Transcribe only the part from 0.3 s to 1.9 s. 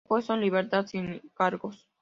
en libertad sin cargos.